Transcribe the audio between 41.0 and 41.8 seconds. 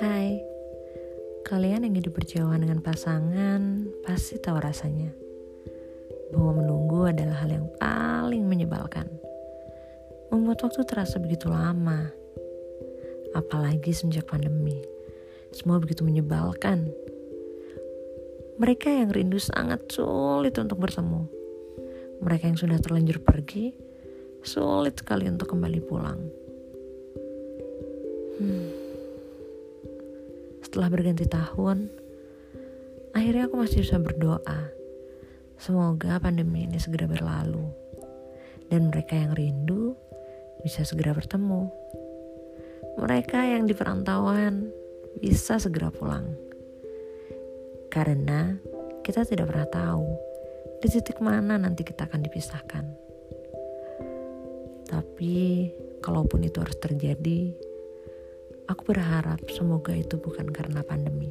bertemu.